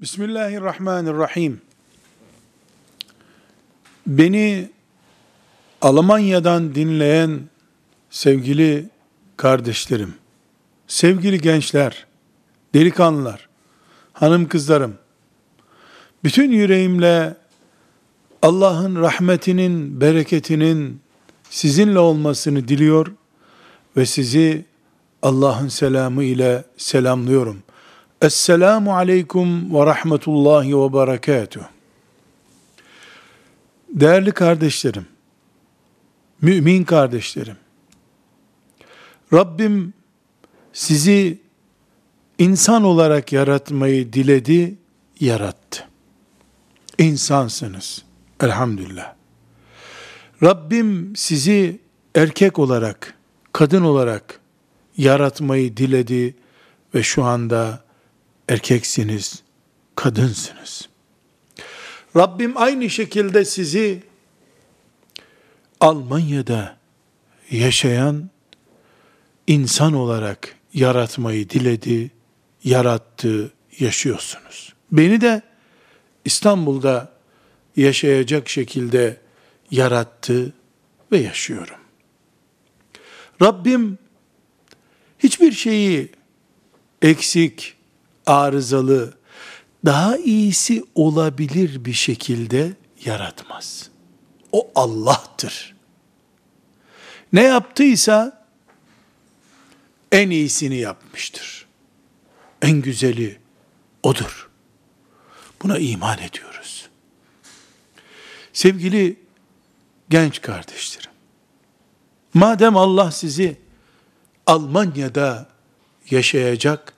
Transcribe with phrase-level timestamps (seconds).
[0.00, 1.60] Bismillahirrahmanirrahim.
[4.06, 4.70] Beni
[5.82, 7.40] Almanya'dan dinleyen
[8.10, 8.88] sevgili
[9.36, 10.14] kardeşlerim,
[10.86, 12.06] sevgili gençler,
[12.74, 13.48] delikanlılar,
[14.12, 14.94] hanım kızlarım,
[16.24, 17.36] bütün yüreğimle
[18.42, 21.00] Allah'ın rahmetinin, bereketinin
[21.50, 23.12] sizinle olmasını diliyor
[23.96, 24.64] ve sizi
[25.22, 27.62] Allah'ın selamı ile selamlıyorum.
[28.22, 31.60] Esselamu aleyküm ve rahmetullahi ve berekatuh.
[33.88, 35.06] Değerli kardeşlerim,
[36.40, 37.56] mümin kardeşlerim,
[39.32, 39.94] Rabbim
[40.72, 41.38] sizi
[42.38, 44.76] insan olarak yaratmayı diledi,
[45.20, 45.88] yarattı.
[46.98, 48.04] İnsansınız.
[48.40, 49.14] Elhamdülillah.
[50.42, 51.80] Rabbim sizi
[52.14, 53.14] erkek olarak,
[53.52, 54.40] kadın olarak
[54.96, 56.34] yaratmayı diledi
[56.94, 57.85] ve şu anda
[58.48, 59.42] erkeksiniz,
[59.94, 60.88] kadınsınız.
[62.16, 64.02] Rabbim aynı şekilde sizi
[65.80, 66.76] Almanya'da
[67.50, 68.30] yaşayan
[69.46, 72.10] insan olarak yaratmayı diledi,
[72.64, 74.74] yarattı, yaşıyorsunuz.
[74.92, 75.42] Beni de
[76.24, 77.12] İstanbul'da
[77.76, 79.20] yaşayacak şekilde
[79.70, 80.52] yarattı
[81.12, 81.76] ve yaşıyorum.
[83.42, 83.98] Rabbim
[85.18, 86.12] hiçbir şeyi
[87.02, 87.75] eksik,
[88.26, 89.14] arızalı,
[89.84, 92.72] daha iyisi olabilir bir şekilde
[93.04, 93.90] yaratmaz.
[94.52, 95.76] O Allah'tır.
[97.32, 98.46] Ne yaptıysa
[100.12, 101.66] en iyisini yapmıştır.
[102.62, 103.38] En güzeli
[104.02, 104.50] odur.
[105.62, 106.88] Buna iman ediyoruz.
[108.52, 109.20] Sevgili
[110.08, 111.10] genç kardeşlerim,
[112.34, 113.56] madem Allah sizi
[114.46, 115.48] Almanya'da
[116.10, 116.95] yaşayacak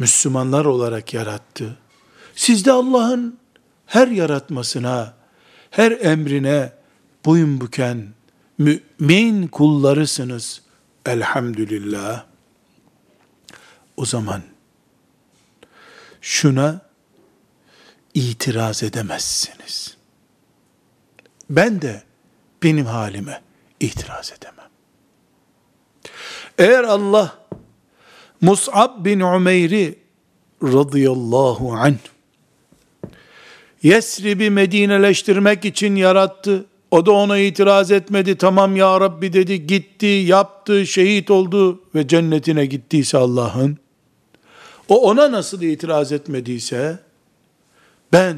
[0.00, 1.78] Müslümanlar olarak yarattı,
[2.34, 3.38] siz de Allah'ın
[3.86, 5.14] her yaratmasına,
[5.70, 6.72] her emrine
[7.24, 8.08] boyun büken
[8.58, 10.62] mümin kullarısınız.
[11.06, 12.24] Elhamdülillah.
[13.96, 14.42] O zaman
[16.20, 16.80] şuna
[18.14, 19.96] itiraz edemezsiniz.
[21.50, 22.02] Ben de
[22.62, 23.42] benim halime
[23.80, 24.70] itiraz edemem.
[26.58, 27.39] Eğer Allah
[28.40, 29.98] Mus'ab bin Umeyr'i
[30.62, 31.98] radıyallahu anh
[33.82, 36.66] Yesrib'i Medineleştirmek için yarattı.
[36.90, 38.36] O da ona itiraz etmedi.
[38.36, 39.66] Tamam ya Rabbi dedi.
[39.66, 43.78] Gitti, yaptı, şehit oldu ve cennetine gittiyse Allah'ın.
[44.88, 46.98] O ona nasıl itiraz etmediyse
[48.12, 48.36] ben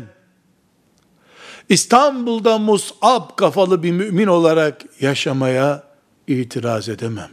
[1.68, 5.82] İstanbul'da Mus'ab kafalı bir mümin olarak yaşamaya
[6.26, 7.30] itiraz edemem.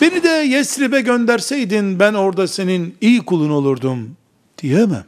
[0.00, 4.16] Beni de Yesrib'e gönderseydin ben orada senin iyi kulun olurdum
[4.58, 5.04] diyemem.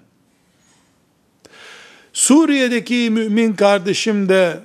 [2.12, 4.60] Suriye'deki mümin kardeşim de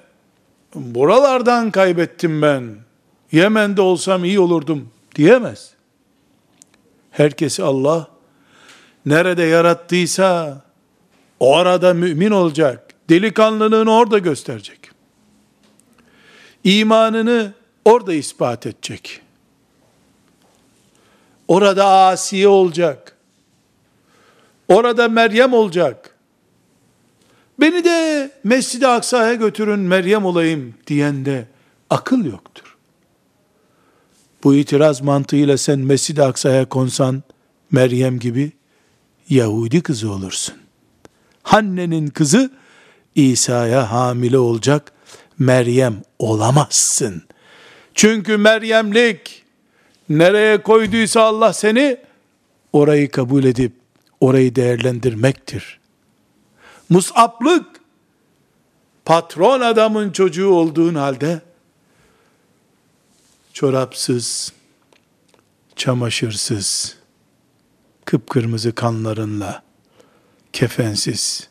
[0.75, 2.75] buralardan kaybettim ben.
[3.31, 5.71] Yemen'de olsam iyi olurdum diyemez.
[7.11, 8.07] Herkesi Allah
[9.05, 10.61] nerede yarattıysa
[11.39, 12.93] o arada mümin olacak.
[13.09, 14.79] Delikanlılığını orada gösterecek.
[16.63, 17.53] İmanını
[17.85, 19.21] orada ispat edecek.
[21.47, 23.15] Orada Asiye olacak.
[24.67, 26.15] Orada Meryem olacak.
[27.59, 31.47] Beni de Mescid-i Aksa'ya götürün Meryem olayım diyende
[31.89, 32.77] akıl yoktur.
[34.43, 37.23] Bu itiraz mantığıyla sen Mescid-i Aksa'ya konsan
[37.71, 38.51] Meryem gibi
[39.29, 40.55] Yahudi kızı olursun.
[41.43, 42.51] Hanne'nin kızı
[43.15, 44.91] İsa'ya hamile olacak
[45.39, 47.23] Meryem olamazsın.
[47.93, 49.44] Çünkü Meryemlik
[50.09, 51.97] nereye koyduysa Allah seni
[52.73, 53.73] orayı kabul edip
[54.19, 55.79] orayı değerlendirmektir.
[56.89, 57.65] Mus'aplık
[59.05, 61.41] patron adamın çocuğu olduğun halde
[63.53, 64.53] çorapsız,
[65.75, 66.97] çamaşırsız,
[68.05, 69.63] kıpkırmızı kanlarınla
[70.53, 71.49] kefensiz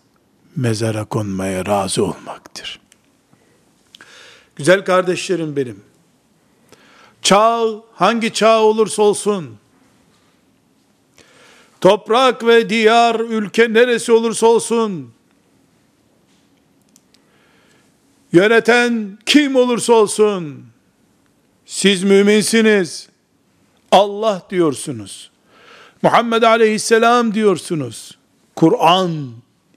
[0.57, 2.81] mezara konmaya razı olmaktır.
[4.57, 5.94] Güzel kardeşlerim benim.
[7.25, 9.57] Çağ hangi çağ olursa olsun
[11.81, 15.15] toprak ve diyar ülke neresi olursa olsun
[18.35, 20.65] Yöneten kim olursa olsun,
[21.67, 23.09] siz müminsiniz.
[23.91, 25.31] Allah diyorsunuz.
[26.03, 28.19] Muhammed aleyhisselam diyorsunuz.
[28.57, 29.33] Kur'an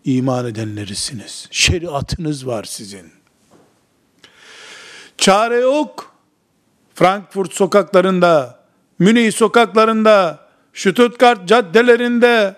[0.06, 1.48] iman edenlerisiniz.
[1.52, 3.12] Şeriatınız var sizin.
[5.18, 6.06] Çare yok.
[6.98, 8.60] Frankfurt sokaklarında,
[9.00, 10.40] Münih sokaklarında,
[10.74, 12.56] Stuttgart caddelerinde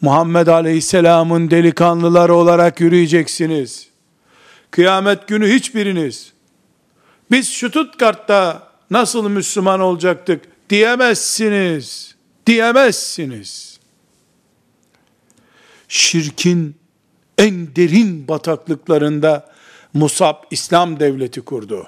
[0.00, 3.88] Muhammed Aleyhisselam'ın delikanlıları olarak yürüyeceksiniz.
[4.70, 6.32] Kıyamet günü hiçbiriniz
[7.30, 12.14] biz Stuttgart'ta nasıl Müslüman olacaktık diyemezsiniz.
[12.46, 13.80] Diyemezsiniz.
[15.88, 16.76] Şirkin
[17.38, 19.48] en derin bataklıklarında
[19.94, 21.86] Musab İslam devleti kurdu.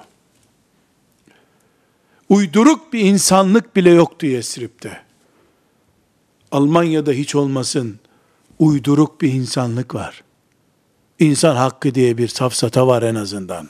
[2.29, 5.01] Uyduruk bir insanlık bile yoktu Yesrib'de.
[6.51, 7.99] Almanya'da hiç olmasın
[8.59, 10.23] uyduruk bir insanlık var.
[11.19, 13.69] İnsan hakkı diye bir safsata var en azından.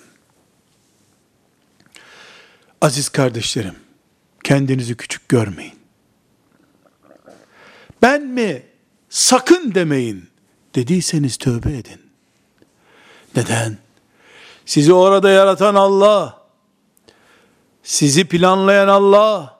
[2.81, 3.75] Aziz kardeşlerim,
[4.43, 5.79] kendinizi küçük görmeyin.
[8.01, 8.63] Ben mi?
[9.09, 10.29] Sakın demeyin
[10.75, 12.01] dediyseniz tövbe edin.
[13.35, 13.77] Neden?
[14.65, 16.38] Sizi orada yaratan Allah,
[17.89, 19.59] sizi planlayan Allah,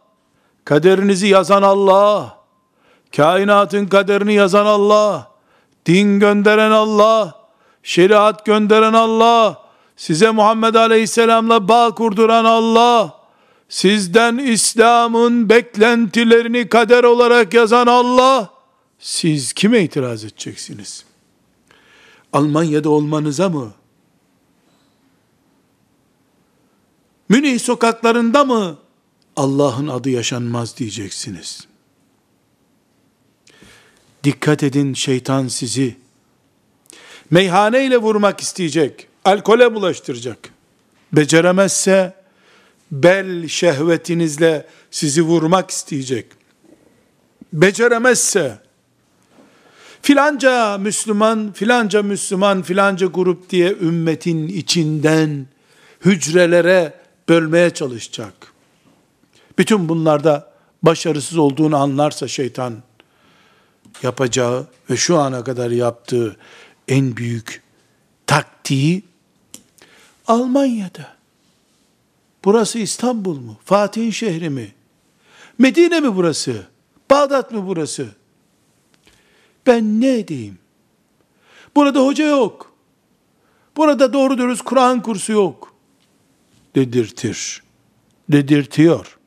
[0.65, 2.37] kaderinizi yazan Allah,
[3.15, 5.31] kainatın kaderini yazan Allah,
[5.85, 7.33] din gönderen Allah,
[7.83, 9.63] şeriat gönderen Allah,
[9.97, 13.19] size Muhammed Aleyhisselam'la bağ kurduran Allah,
[13.69, 18.49] sizden İslam'ın beklentilerini kader olarak yazan Allah,
[18.99, 21.05] siz kime itiraz edeceksiniz?
[22.33, 23.78] Almanya'da olmanıza mı?
[27.29, 28.77] Münih sokaklarında mı
[29.35, 31.67] Allah'ın adı yaşanmaz diyeceksiniz.
[34.23, 35.95] Dikkat edin şeytan sizi
[37.31, 40.37] meyhaneyle vurmak isteyecek, alkole bulaştıracak.
[41.13, 42.13] Beceremezse
[42.91, 46.25] bel şehvetinizle sizi vurmak isteyecek.
[47.53, 48.59] Beceremezse
[50.01, 55.47] filanca Müslüman, filanca Müslüman, filanca grup diye ümmetin içinden
[56.05, 56.99] hücrelere
[57.29, 58.53] bölmeye çalışacak.
[59.57, 60.51] Bütün bunlarda
[60.83, 62.83] başarısız olduğunu anlarsa şeytan
[64.03, 66.37] yapacağı ve şu ana kadar yaptığı
[66.87, 67.63] en büyük
[68.27, 69.03] taktiği
[70.27, 71.15] Almanya'da.
[72.45, 73.57] Burası İstanbul mu?
[73.65, 74.73] Fatih'in şehri mi?
[75.57, 76.67] Medine mi burası?
[77.09, 78.07] Bağdat mı burası?
[79.67, 80.57] Ben ne edeyim?
[81.75, 82.73] Burada hoca yok.
[83.77, 85.69] Burada doğru dürüst Kur'an kursu yok.
[86.75, 87.63] Dedirtir.
[88.30, 89.18] Dedirtiyor.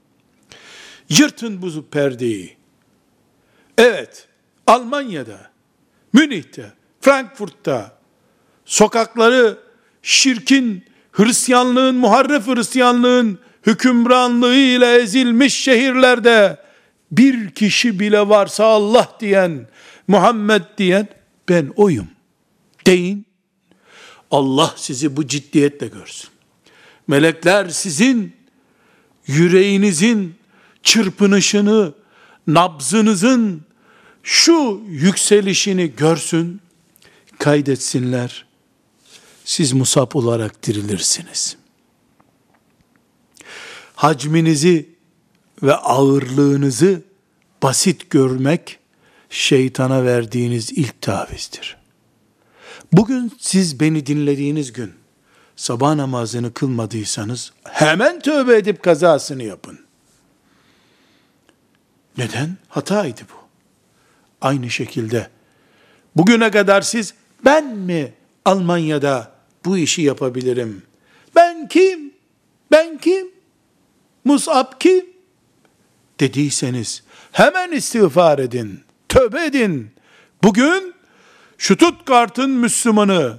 [1.08, 2.56] Yırtın bu perdeyi.
[3.78, 4.28] Evet,
[4.66, 5.50] Almanya'da,
[6.12, 7.98] Münih'te, Frankfurt'ta
[8.64, 9.58] sokakları
[10.02, 16.56] şirkin, Hristiyanlığın, muharref Hristiyanlığın hükümranlığı ile ezilmiş şehirlerde
[17.12, 19.68] bir kişi bile varsa Allah diyen,
[20.08, 21.08] Muhammed diyen
[21.48, 22.08] ben oyum.
[22.86, 23.26] Deyin.
[24.30, 26.31] Allah sizi bu ciddiyetle görsün.
[27.06, 28.36] Melekler sizin
[29.26, 30.34] yüreğinizin
[30.82, 31.94] çırpınışını,
[32.46, 33.62] nabzınızın
[34.22, 36.60] şu yükselişini görsün,
[37.38, 38.46] kaydetsinler.
[39.44, 41.56] Siz musab olarak dirilirsiniz.
[43.94, 44.88] Hacminizi
[45.62, 47.02] ve ağırlığınızı
[47.62, 48.78] basit görmek,
[49.30, 51.76] şeytana verdiğiniz ilk tavizdir.
[52.92, 54.92] Bugün siz beni dinlediğiniz gün,
[55.56, 59.78] sabah namazını kılmadıysanız, hemen tövbe edip kazasını yapın.
[62.18, 62.56] Neden?
[62.68, 63.42] Hataydı bu.
[64.40, 65.28] Aynı şekilde,
[66.16, 68.12] bugüne kadar siz, ben mi
[68.44, 69.32] Almanya'da
[69.64, 70.82] bu işi yapabilirim?
[71.36, 72.12] Ben kim?
[72.70, 73.26] Ben kim?
[74.24, 75.06] Musab kim?
[76.20, 79.90] Dediyseniz, hemen istiğfar edin, tövbe edin.
[80.42, 80.94] Bugün,
[81.58, 83.38] Stuttgart'ın Müslümanı,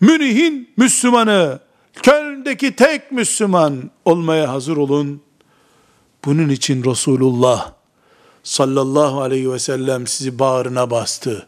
[0.00, 1.60] Münih'in Müslümanı,
[2.02, 5.22] Köln'deki tek Müslüman olmaya hazır olun.
[6.24, 7.72] Bunun için Resulullah
[8.42, 11.46] sallallahu aleyhi ve sellem sizi bağrına bastı.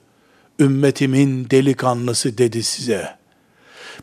[0.60, 3.18] Ümmetimin delikanlısı dedi size.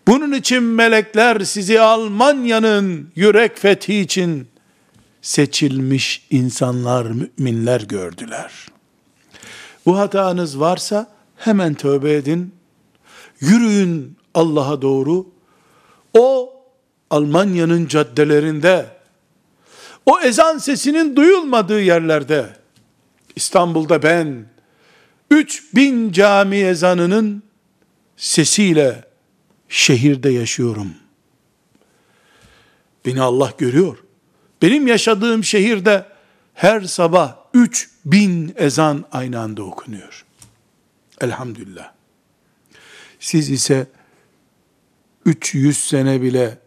[0.08, 4.48] Bunun için melekler sizi Almanya'nın yürek fethi için
[5.22, 8.52] seçilmiş insanlar, müminler gördüler.
[9.86, 12.56] Bu hatanız varsa hemen tövbe edin.
[13.40, 15.28] Yürüyün Allah'a doğru.
[16.14, 16.54] O
[17.10, 18.86] Almanya'nın caddelerinde,
[20.06, 22.56] o ezan sesinin duyulmadığı yerlerde,
[23.36, 24.46] İstanbul'da ben,
[25.32, 27.44] 3000 cami ezanının
[28.18, 29.04] sesiyle
[29.70, 30.94] şehirde yaşıyorum.
[33.06, 33.98] Beni Allah görüyor.
[34.62, 36.06] Benim yaşadığım şehirde
[36.54, 40.26] her sabah 3000 ezan aynı anda okunuyor.
[41.22, 41.92] Elhamdülillah.
[43.20, 43.88] Siz ise
[45.26, 46.58] 300 sene bile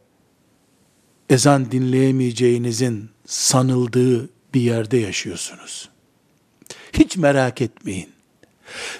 [1.30, 5.88] ezan dinleyemeyeceğinizin sanıldığı bir yerde yaşıyorsunuz.
[6.92, 8.08] Hiç merak etmeyin.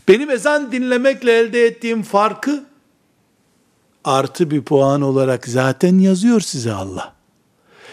[0.09, 2.65] Benim ezan dinlemekle elde ettiğim farkı
[4.05, 7.15] artı bir puan olarak zaten yazıyor size Allah.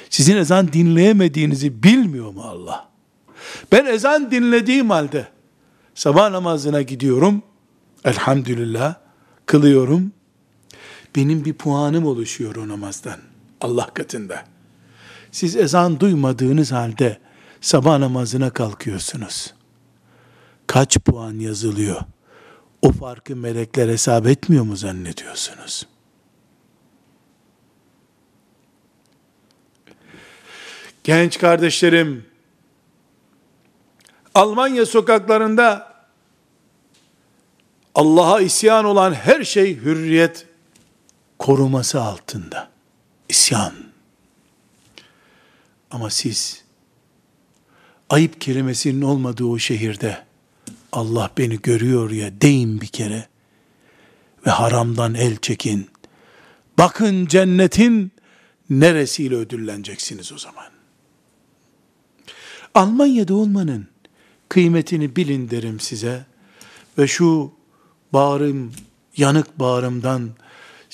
[0.10, 2.90] Sizin ezan dinleyemediğinizi bilmiyor mu Allah?
[3.72, 5.28] Ben ezan dinlediğim halde
[5.96, 7.44] sabah namazına gidiyorum.
[8.06, 8.96] Elhamdülillah
[9.46, 10.12] kılıyorum.
[11.16, 13.20] Benim bir puanım oluşuyor o namazdan.
[13.62, 14.46] Allah katında.
[15.32, 17.20] Siz ezan duymadığınız halde
[17.62, 19.54] sabah namazına kalkıyorsunuz.
[20.68, 22.02] Kaç puan yazılıyor?
[22.82, 25.88] O farkı melekler hesap etmiyor mu zannediyorsunuz?
[31.04, 32.26] Genç kardeşlerim,
[34.36, 35.96] Almanya sokaklarında
[37.96, 40.48] Allah'a isyan olan her şey hürriyet
[41.40, 42.70] koruması altında.
[43.30, 43.74] İsyan.
[45.92, 46.64] Ama siz
[48.10, 50.26] ayıp kelimesinin olmadığı o şehirde
[50.92, 53.28] Allah beni görüyor ya deyin bir kere
[54.46, 55.90] ve haramdan el çekin.
[56.78, 58.12] Bakın cennetin
[58.70, 60.66] neresiyle ödülleneceksiniz o zaman.
[62.74, 63.88] Almanya'da olmanın
[64.50, 66.26] kıymetini bilin derim size
[66.98, 67.52] ve şu
[68.14, 68.74] bağrım,
[69.18, 70.30] yanık bağrımdan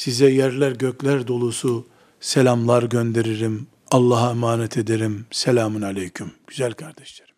[0.01, 1.88] size yerler gökler dolusu
[2.20, 3.67] selamlar gönderirim.
[3.91, 5.25] Allah'a emanet ederim.
[5.31, 6.31] Selamun aleyküm.
[6.48, 7.31] Güzel kardeşler.